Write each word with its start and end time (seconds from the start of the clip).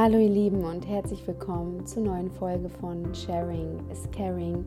Hallo 0.00 0.16
ihr 0.16 0.28
Lieben 0.28 0.64
und 0.64 0.86
herzlich 0.86 1.26
willkommen 1.26 1.84
zur 1.84 2.04
neuen 2.04 2.30
Folge 2.30 2.68
von 2.68 3.12
Sharing 3.12 3.84
is 3.90 4.08
Caring, 4.12 4.64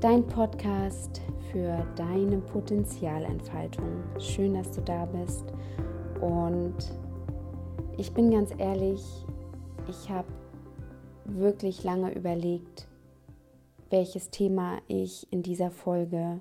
dein 0.00 0.26
Podcast 0.26 1.20
für 1.50 1.86
deine 1.94 2.38
Potenzialentfaltung. 2.38 4.02
Schön, 4.18 4.54
dass 4.54 4.70
du 4.70 4.80
da 4.80 5.04
bist 5.04 5.44
und 6.22 6.74
ich 7.98 8.14
bin 8.14 8.30
ganz 8.30 8.50
ehrlich, 8.56 9.02
ich 9.90 10.08
habe 10.08 10.32
wirklich 11.26 11.84
lange 11.84 12.14
überlegt, 12.14 12.88
welches 13.90 14.30
Thema 14.30 14.78
ich 14.88 15.30
in 15.30 15.42
dieser 15.42 15.70
Folge 15.70 16.40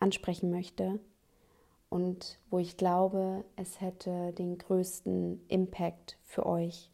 ansprechen 0.00 0.50
möchte 0.50 0.98
und 1.90 2.40
wo 2.50 2.58
ich 2.58 2.76
glaube, 2.76 3.44
es 3.54 3.80
hätte 3.80 4.32
den 4.32 4.58
größten 4.58 5.42
Impact 5.46 6.18
für 6.24 6.44
euch. 6.44 6.90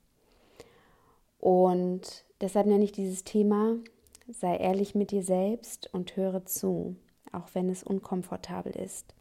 Und 1.45 2.25
deshalb 2.41 2.67
nenne 2.67 2.85
ich 2.85 2.93
dieses 2.93 3.23
Thema, 3.23 3.77
sei 4.29 4.57
ehrlich 4.57 4.95
mit 4.95 5.11
dir 5.11 5.23
selbst 5.23 5.93
und 5.93 6.17
höre 6.17 6.47
zu, 6.47 6.97
auch 7.33 7.49
wenn 7.53 7.69
es 7.69 7.83
unkomfortabel 7.83 8.75
ist. 8.75 9.13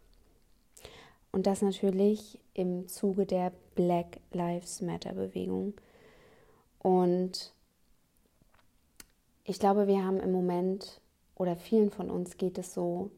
Und 1.34 1.48
das 1.48 1.62
natürlich 1.62 2.40
im 2.54 2.88
Zuge 2.88 3.26
der 3.26 3.52
Black 3.76 4.22
Lives 4.32 4.80
Matter 4.80 5.12
Bewegung. 5.12 5.74
Und 6.80 7.52
ich 9.44 9.60
glaube, 9.60 9.88
wir 9.88 10.06
haben 10.06 10.22
im 10.22 10.32
Moment 10.32 11.02
oder 11.36 11.58
vielen 11.58 11.92
von 11.92 12.10
uns 12.10 12.38
geht 12.38 12.58
es 12.58 12.74
so, 12.74 13.12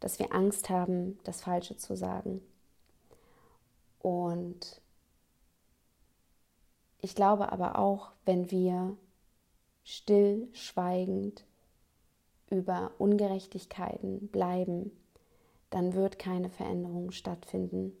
dass 0.00 0.18
wir 0.18 0.34
Angst 0.34 0.70
haben, 0.70 1.20
das 1.22 1.42
Falsche 1.42 1.76
zu 1.76 1.94
sagen. 1.94 2.42
Und 4.00 4.79
ich 7.02 7.14
glaube 7.14 7.52
aber 7.52 7.78
auch, 7.78 8.10
wenn 8.24 8.50
wir 8.50 8.96
still, 9.84 10.48
schweigend 10.52 11.44
über 12.50 12.92
Ungerechtigkeiten 12.98 14.28
bleiben, 14.28 14.90
dann 15.70 15.94
wird 15.94 16.18
keine 16.18 16.50
Veränderung 16.50 17.12
stattfinden. 17.12 17.92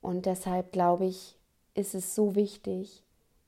Und 0.00 0.26
deshalb 0.26 0.72
glaube 0.72 1.06
ich, 1.06 1.36
ist 1.74 1.94
es 1.94 2.14
so 2.14 2.34
wichtig, 2.34 3.02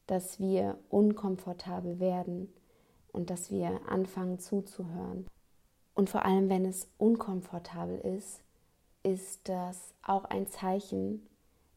dass 0.07 0.39
wir 0.39 0.79
unkomfortabel 0.89 2.01
werden 2.01 2.53
und 3.13 3.31
dass 3.31 3.51
wir 3.51 3.81
anfangen 3.89 4.39
zuzuhören. 4.39 5.27
Und 5.95 6.11
vor 6.11 6.25
allem, 6.25 6.49
wenn 6.49 6.65
es 6.65 6.89
unkomfortabel 6.99 7.99
ist, 7.99 8.43
ist 9.03 9.49
das 9.49 9.95
auch 10.03 10.25
ein 10.25 10.47
Zeichen, 10.47 11.27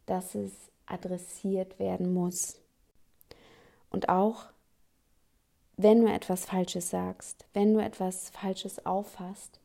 dass 0.05 0.35
es 0.35 0.51
adressiert 0.89 1.79
werden 1.79 2.13
muss. 2.13 2.59
Und 3.89 4.09
auch, 4.09 4.45
wenn 5.77 6.01
du 6.01 6.11
etwas 6.11 6.45
Falsches 6.45 6.89
sagst, 6.89 7.45
wenn 7.53 7.73
du 7.73 7.81
etwas 7.81 8.29
Falsches 8.29 8.85
auffasst, 8.85 9.59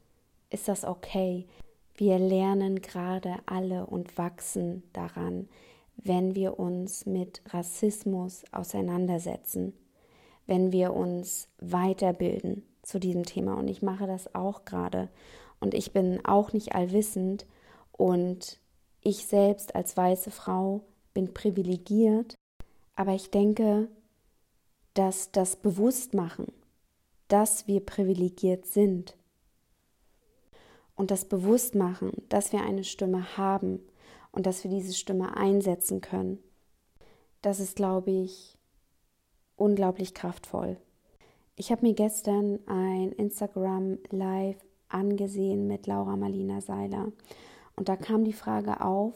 ist 0.50 0.69
das 0.69 0.84
okay. 0.84 1.47
Wir 1.97 2.19
lernen 2.19 2.80
gerade 2.80 3.36
alle 3.47 3.86
und 3.86 4.17
wachsen 4.19 4.83
daran, 4.92 5.48
wenn 5.97 6.34
wir 6.34 6.58
uns 6.58 7.06
mit 7.06 7.42
Rassismus 7.52 8.45
auseinandersetzen, 8.52 9.75
wenn 10.47 10.72
wir 10.72 10.92
uns 10.92 11.48
weiterbilden 11.58 12.64
zu 12.83 12.98
diesem 12.98 13.25
Thema. 13.25 13.55
Und 13.55 13.69
ich 13.69 13.83
mache 13.83 14.06
das 14.06 14.34
auch 14.34 14.64
gerade. 14.64 15.08
Und 15.61 15.74
ich 15.74 15.92
bin 15.92 16.24
auch 16.24 16.52
nicht 16.52 16.74
allwissend. 16.74 17.46
Und 17.92 18.58
ich 19.01 19.27
selbst 19.27 19.74
als 19.74 19.96
weiße 19.96 20.30
Frau 20.30 20.83
bin 21.14 21.33
privilegiert. 21.33 22.35
Aber 22.97 23.14
ich 23.14 23.30
denke, 23.30 23.89
dass 24.92 25.33
das 25.33 25.57
Bewusstmachen, 25.57 26.47
dass 27.29 27.67
wir 27.67 27.80
privilegiert 27.80 28.67
sind 28.67 29.17
und 30.95 31.11
das 31.11 31.25
Bewusstmachen, 31.25 32.13
dass 32.29 32.52
wir 32.52 32.63
eine 32.63 32.85
Stimme 32.85 33.36
haben 33.36 33.80
und 34.30 34.47
dass 34.47 34.63
wir 34.64 34.70
diese 34.70 34.95
Stimme 34.95 35.36
einsetzen 35.36 36.01
können, 36.01 36.39
das 37.42 37.61
ist, 37.61 37.77
glaube 37.77 38.11
ich, 38.11 38.57
unglaublich 39.57 40.14
kraftvoll. 40.14 40.77
Ich 41.57 41.70
habe 41.70 41.86
mir 41.86 41.95
gestern 41.95 42.58
ein 42.67 43.13
Instagram 43.13 43.98
Live 44.11 44.57
angesehen 44.89 45.67
mit 45.67 45.86
Laura 45.86 46.17
Marlina 46.17 46.61
Seiler 46.61 47.13
und 47.77 47.89
da 47.89 47.96
kam 47.96 48.25
die 48.25 48.33
Frage 48.33 48.81
auf, 48.81 49.14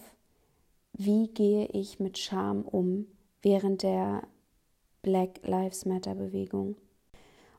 wie 0.93 1.28
gehe 1.28 1.66
ich 1.66 2.00
mit 2.00 2.19
Scham 2.19 2.62
um 2.62 3.06
während 3.43 3.82
der 3.82 4.22
Black 5.03 5.41
Lives 5.47 5.87
Matter 5.87 6.15
Bewegung? 6.15 6.76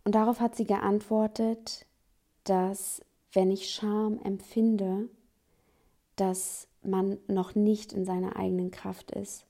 Und 0.04 0.16
darauf 0.16 0.40
hat 0.40 0.56
sie 0.56 0.66
geantwortet, 0.66 1.86
dass 2.44 3.02
wenn 3.32 3.52
ich 3.52 3.70
Scham 3.70 4.20
empfinde, 4.24 5.10
dass 6.16 6.68
man 6.84 7.18
noch 7.28 7.56
nicht 7.56 7.94
in 7.94 8.06
seiner 8.06 8.36
eigenen 8.36 8.72
Kraft 8.72 9.12
ist, 9.12 9.46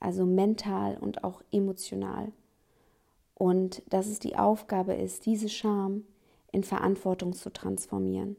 also 0.00 0.24
mental 0.24 0.96
und 0.98 1.24
auch 1.24 1.42
emotional 1.50 2.32
und 3.34 3.82
dass 3.88 4.06
es 4.06 4.18
die 4.18 4.36
Aufgabe 4.36 4.94
ist, 4.94 5.26
diese 5.26 5.48
Scham 5.48 6.04
in 6.52 6.64
Verantwortung 6.64 7.32
zu 7.32 7.52
transformieren. 7.52 8.36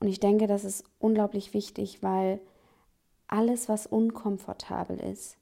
Und 0.00 0.08
ich 0.08 0.20
denke, 0.20 0.46
das 0.46 0.64
ist 0.64 0.84
unglaublich 0.98 1.54
wichtig, 1.54 2.02
weil 2.02 2.40
alles, 3.32 3.68
was 3.68 3.86
unkomfortabel 3.86 4.98
ist, 4.98 5.38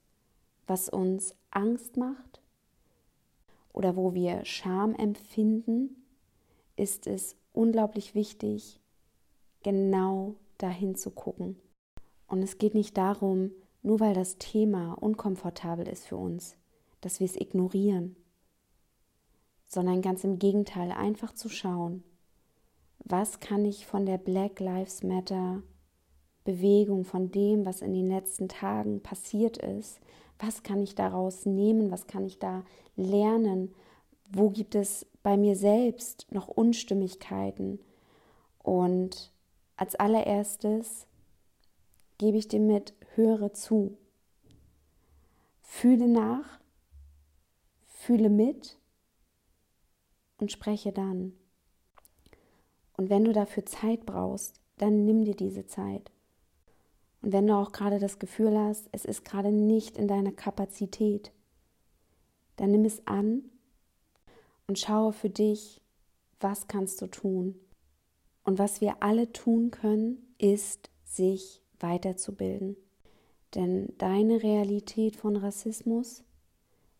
was 0.67 0.89
uns 0.89 1.35
Angst 1.51 1.97
macht 1.97 2.41
oder 3.73 3.95
wo 3.95 4.13
wir 4.13 4.45
Scham 4.45 4.95
empfinden, 4.95 6.03
ist 6.75 7.07
es 7.07 7.35
unglaublich 7.53 8.15
wichtig, 8.15 8.79
genau 9.63 10.35
dahin 10.57 10.95
zu 10.95 11.11
gucken. 11.11 11.57
Und 12.27 12.41
es 12.41 12.57
geht 12.57 12.75
nicht 12.75 12.97
darum, 12.97 13.51
nur 13.83 13.99
weil 13.99 14.13
das 14.13 14.37
Thema 14.37 14.93
unkomfortabel 14.93 15.87
ist 15.87 16.07
für 16.07 16.17
uns, 16.17 16.55
dass 17.01 17.19
wir 17.19 17.25
es 17.25 17.35
ignorieren 17.35 18.15
sondern 19.71 20.01
ganz 20.01 20.25
im 20.25 20.37
Gegenteil, 20.37 20.91
einfach 20.91 21.33
zu 21.33 21.47
schauen, 21.47 22.03
was 22.99 23.39
kann 23.39 23.63
ich 23.63 23.85
von 23.85 24.05
der 24.05 24.17
Black 24.17 24.59
Lives 24.59 25.01
Matter 25.01 25.63
Bewegung, 26.43 27.05
von 27.05 27.31
dem, 27.31 27.65
was 27.65 27.81
in 27.81 27.93
den 27.93 28.07
letzten 28.07 28.49
Tagen 28.49 29.01
passiert 29.01 29.57
ist, 29.57 29.99
was 30.39 30.63
kann 30.63 30.81
ich 30.81 30.95
daraus 30.95 31.45
nehmen, 31.45 31.91
was 31.91 32.07
kann 32.07 32.25
ich 32.25 32.39
da 32.39 32.63
lernen, 32.95 33.73
wo 34.31 34.49
gibt 34.49 34.75
es 34.75 35.05
bei 35.23 35.37
mir 35.37 35.55
selbst 35.55 36.27
noch 36.31 36.47
Unstimmigkeiten. 36.47 37.79
Und 38.63 39.31
als 39.75 39.95
allererstes 39.95 41.05
gebe 42.17 42.37
ich 42.37 42.47
dir 42.47 42.59
mit, 42.59 42.93
höre 43.15 43.53
zu, 43.53 43.97
fühle 45.61 46.07
nach, 46.07 46.59
fühle 47.85 48.29
mit 48.29 48.79
und 50.37 50.51
spreche 50.51 50.91
dann. 50.91 51.33
Und 52.97 53.09
wenn 53.09 53.23
du 53.23 53.31
dafür 53.31 53.65
Zeit 53.65 54.05
brauchst, 54.05 54.59
dann 54.77 55.05
nimm 55.05 55.23
dir 55.23 55.35
diese 55.35 55.65
Zeit. 55.65 56.11
Und 57.21 57.33
wenn 57.33 57.47
du 57.47 57.55
auch 57.55 57.71
gerade 57.71 57.99
das 57.99 58.19
Gefühl 58.19 58.57
hast, 58.57 58.89
es 58.91 59.05
ist 59.05 59.23
gerade 59.23 59.51
nicht 59.51 59.97
in 59.97 60.07
deiner 60.07 60.31
Kapazität, 60.31 61.31
dann 62.55 62.71
nimm 62.71 62.85
es 62.85 63.05
an 63.07 63.43
und 64.67 64.79
schaue 64.79 65.13
für 65.13 65.29
dich, 65.29 65.81
was 66.39 66.67
kannst 66.67 67.01
du 67.01 67.07
tun. 67.07 67.55
Und 68.43 68.57
was 68.57 68.81
wir 68.81 69.03
alle 69.03 69.31
tun 69.31 69.69
können, 69.69 70.33
ist, 70.39 70.89
sich 71.03 71.61
weiterzubilden. 71.79 72.75
Denn 73.53 73.93
deine 73.97 74.41
Realität 74.41 75.15
von 75.15 75.35
Rassismus 75.35 76.23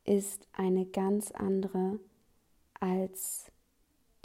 ist 0.04 0.48
eine 0.54 0.86
ganz 0.86 1.32
andere 1.32 2.00
als 2.80 3.52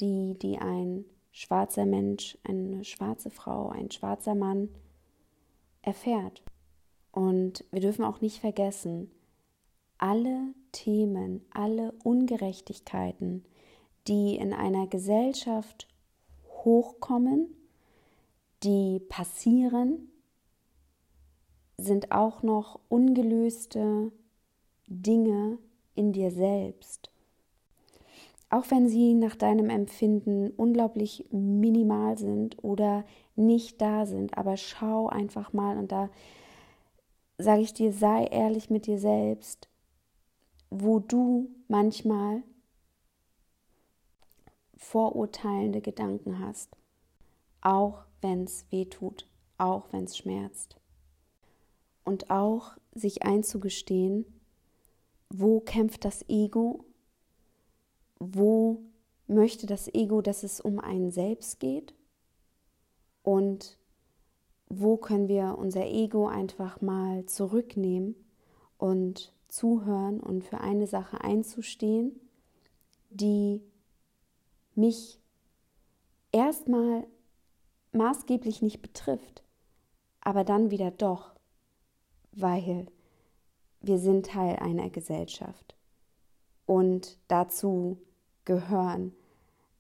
die, 0.00 0.36
die 0.38 0.58
ein 0.58 1.04
schwarzer 1.30 1.86
Mensch, 1.86 2.36
eine 2.42 2.84
schwarze 2.84 3.30
Frau, 3.30 3.68
ein 3.68 3.90
schwarzer 3.90 4.34
Mann 4.34 4.70
erfährt. 5.86 6.42
Und 7.12 7.64
wir 7.70 7.80
dürfen 7.80 8.04
auch 8.04 8.20
nicht 8.20 8.40
vergessen, 8.40 9.10
alle 9.96 10.52
Themen, 10.72 11.46
alle 11.50 11.92
Ungerechtigkeiten, 12.04 13.46
die 14.06 14.36
in 14.36 14.52
einer 14.52 14.86
Gesellschaft 14.86 15.88
hochkommen, 16.48 17.48
die 18.62 19.00
passieren, 19.08 20.10
sind 21.78 22.12
auch 22.12 22.42
noch 22.42 22.80
ungelöste 22.88 24.12
Dinge 24.86 25.58
in 25.94 26.12
dir 26.12 26.30
selbst 26.30 27.10
auch 28.50 28.64
wenn 28.70 28.88
sie 28.88 29.14
nach 29.14 29.34
deinem 29.34 29.70
Empfinden 29.70 30.50
unglaublich 30.50 31.26
minimal 31.30 32.16
sind 32.16 32.62
oder 32.62 33.04
nicht 33.36 33.80
da 33.80 34.06
sind, 34.06 34.36
aber 34.38 34.56
schau 34.56 35.08
einfach 35.08 35.52
mal 35.52 35.78
und 35.78 35.92
da 35.92 36.10
sage 37.38 37.62
ich 37.62 37.74
dir, 37.74 37.92
sei 37.92 38.24
ehrlich 38.24 38.70
mit 38.70 38.86
dir 38.86 38.98
selbst. 38.98 39.68
wo 40.68 40.98
du 40.98 41.48
manchmal 41.68 42.42
vorurteilende 44.76 45.80
Gedanken 45.80 46.40
hast, 46.40 46.76
auch 47.60 48.04
wenn 48.20 48.44
es 48.44 48.66
weh 48.70 48.84
tut, 48.86 49.28
auch 49.58 49.92
wenn 49.92 50.04
es 50.04 50.16
schmerzt. 50.16 50.76
Und 52.04 52.30
auch 52.30 52.76
sich 52.94 53.22
einzugestehen, 53.22 54.24
wo 55.28 55.60
kämpft 55.60 56.04
das 56.04 56.28
Ego, 56.28 56.84
wo 58.18 58.82
möchte 59.26 59.66
das 59.66 59.92
Ego, 59.94 60.20
dass 60.20 60.42
es 60.42 60.60
um 60.60 60.78
einen 60.78 61.10
selbst 61.10 61.60
geht 61.60 61.94
und 63.26 63.76
wo 64.68 64.96
können 64.96 65.26
wir 65.26 65.58
unser 65.58 65.84
Ego 65.84 66.28
einfach 66.28 66.80
mal 66.80 67.26
zurücknehmen 67.26 68.14
und 68.78 69.32
zuhören 69.48 70.20
und 70.20 70.44
für 70.44 70.60
eine 70.60 70.86
Sache 70.86 71.22
einzustehen, 71.22 72.20
die 73.10 73.62
mich 74.76 75.18
erstmal 76.30 77.04
maßgeblich 77.90 78.62
nicht 78.62 78.80
betrifft, 78.80 79.42
aber 80.20 80.44
dann 80.44 80.70
wieder 80.70 80.92
doch, 80.92 81.32
weil 82.30 82.86
wir 83.80 83.98
sind 83.98 84.26
Teil 84.26 84.54
einer 84.56 84.88
Gesellschaft. 84.88 85.74
Und 86.64 87.18
dazu 87.26 87.98
gehören 88.44 89.16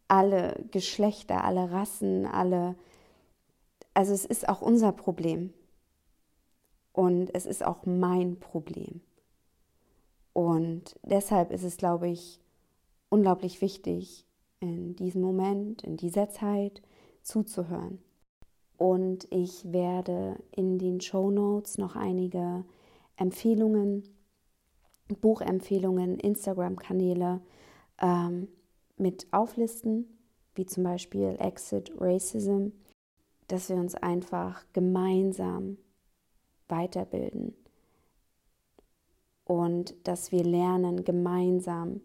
alle 0.08 0.64
Geschlechter, 0.72 1.44
alle 1.44 1.70
Rassen, 1.70 2.26
alle, 2.26 2.74
also 3.96 4.12
es 4.12 4.26
ist 4.26 4.46
auch 4.46 4.60
unser 4.60 4.92
Problem 4.92 5.54
und 6.92 7.34
es 7.34 7.46
ist 7.46 7.64
auch 7.64 7.86
mein 7.86 8.38
Problem. 8.38 9.00
Und 10.34 11.00
deshalb 11.02 11.50
ist 11.50 11.62
es, 11.62 11.78
glaube 11.78 12.08
ich, 12.08 12.38
unglaublich 13.08 13.62
wichtig, 13.62 14.26
in 14.60 14.96
diesem 14.96 15.22
Moment, 15.22 15.82
in 15.82 15.96
dieser 15.96 16.28
Zeit 16.28 16.82
zuzuhören. 17.22 17.98
Und 18.76 19.26
ich 19.30 19.72
werde 19.72 20.36
in 20.50 20.78
den 20.78 21.00
Show 21.00 21.30
Notes 21.30 21.78
noch 21.78 21.96
einige 21.96 22.66
Empfehlungen, 23.16 24.02
Buchempfehlungen, 25.22 26.18
Instagram-Kanäle 26.18 27.40
ähm, 28.02 28.48
mit 28.98 29.26
auflisten, 29.30 30.18
wie 30.54 30.66
zum 30.66 30.84
Beispiel 30.84 31.36
Exit 31.38 31.92
Racism, 31.98 32.72
dass 33.48 33.68
wir 33.68 33.76
uns 33.76 33.94
einfach 33.94 34.64
gemeinsam 34.72 35.78
weiterbilden 36.68 37.54
und 39.44 39.94
dass 40.04 40.32
wir 40.32 40.42
lernen, 40.42 41.04
gemeinsam 41.04 42.00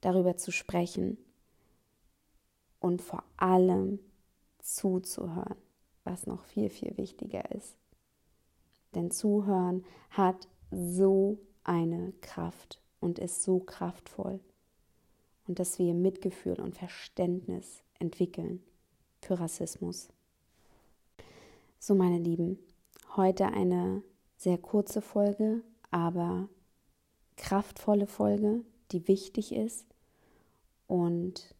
darüber 0.00 0.36
zu 0.36 0.50
sprechen 0.50 1.16
und 2.80 3.00
vor 3.00 3.24
allem 3.36 4.00
zuzuhören, 4.58 5.56
was 6.02 6.26
noch 6.26 6.44
viel, 6.44 6.68
viel 6.68 6.96
wichtiger 6.96 7.50
ist. 7.52 7.76
Denn 8.94 9.10
Zuhören 9.10 9.84
hat 10.10 10.48
so 10.70 11.38
eine 11.62 12.12
Kraft 12.20 12.80
und 13.00 13.18
ist 13.18 13.42
so 13.42 13.60
kraftvoll. 13.60 14.40
Und 15.46 15.58
dass 15.58 15.78
wir 15.78 15.94
Mitgefühl 15.94 16.60
und 16.60 16.76
Verständnis 16.76 17.82
entwickeln 17.98 18.62
für 19.20 19.38
Rassismus. 19.38 20.08
So, 21.86 21.94
meine 21.94 22.16
Lieben, 22.16 22.58
heute 23.14 23.48
eine 23.48 24.02
sehr 24.38 24.56
kurze 24.56 25.02
Folge, 25.02 25.62
aber 25.90 26.48
kraftvolle 27.36 28.06
Folge, 28.06 28.64
die 28.90 29.06
wichtig 29.06 29.52
ist. 29.52 29.84
Und 30.86 31.54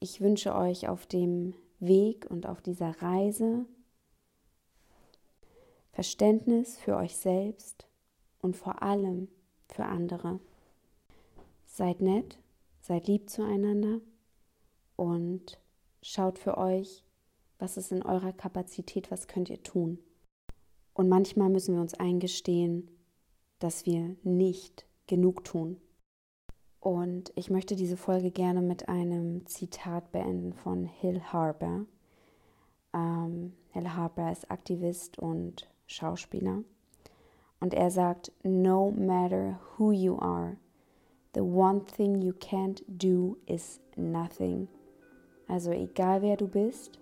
ich 0.00 0.22
wünsche 0.22 0.54
euch 0.54 0.88
auf 0.88 1.04
dem 1.04 1.52
Weg 1.80 2.30
und 2.30 2.46
auf 2.46 2.62
dieser 2.62 3.02
Reise 3.02 3.66
Verständnis 5.92 6.78
für 6.78 6.96
euch 6.96 7.14
selbst 7.14 7.86
und 8.40 8.56
vor 8.56 8.82
allem 8.82 9.28
für 9.66 9.84
andere. 9.84 10.40
Seid 11.66 12.00
nett, 12.00 12.38
seid 12.80 13.06
lieb 13.06 13.28
zueinander 13.28 14.00
und 14.96 15.60
schaut 16.00 16.38
für 16.38 16.56
euch, 16.56 17.04
was 17.58 17.76
ist 17.76 17.92
in 17.92 18.02
eurer 18.02 18.32
Kapazität, 18.32 19.10
was 19.10 19.26
könnt 19.26 19.50
ihr 19.50 19.62
tun. 19.62 19.98
Und 20.94 21.08
manchmal 21.08 21.48
müssen 21.48 21.74
wir 21.74 21.80
uns 21.80 21.94
eingestehen, 21.94 22.90
dass 23.58 23.86
wir 23.86 24.16
nicht 24.22 24.86
genug 25.06 25.44
tun. 25.44 25.80
Und 26.80 27.32
ich 27.34 27.50
möchte 27.50 27.74
diese 27.76 27.96
Folge 27.96 28.30
gerne 28.30 28.62
mit 28.62 28.88
einem 28.88 29.46
Zitat 29.46 30.12
beenden 30.12 30.52
von 30.52 30.84
Hill 30.84 31.20
Harper. 31.20 31.86
Ähm, 32.94 33.52
Hill 33.70 33.88
Harper 33.90 34.30
ist 34.30 34.50
Aktivist 34.50 35.18
und 35.18 35.68
Schauspieler. 35.86 36.62
Und 37.60 37.74
er 37.74 37.90
sagt, 37.90 38.32
No 38.44 38.92
matter 38.92 39.58
who 39.76 39.90
you 39.90 40.16
are, 40.18 40.56
the 41.34 41.40
one 41.40 41.84
thing 41.84 42.22
you 42.22 42.32
can't 42.32 42.82
do 42.86 43.36
is 43.46 43.80
nothing. 43.96 44.68
Also 45.48 45.72
egal 45.72 46.22
wer 46.22 46.36
du 46.36 46.46
bist, 46.46 46.98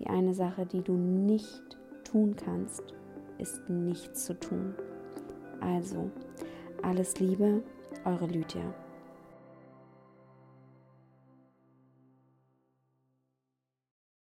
die 0.00 0.06
eine 0.06 0.34
Sache, 0.34 0.66
die 0.66 0.82
du 0.82 0.94
nicht 0.94 1.78
tun 2.04 2.34
kannst, 2.34 2.82
ist 3.38 3.68
nichts 3.68 4.24
zu 4.24 4.38
tun. 4.38 4.74
Also, 5.60 6.10
alles 6.82 7.20
Liebe, 7.20 7.62
eure 8.04 8.26
Lydia. 8.26 8.74